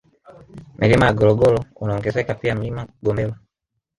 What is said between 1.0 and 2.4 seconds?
ya Gologolo unaongezeka